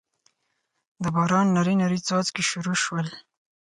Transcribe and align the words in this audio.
دباران 1.03 1.47
نري 1.55 1.73
نري 1.81 1.99
څاڅکي 2.07 2.43
شورو 2.49 2.73
شول 2.83 3.07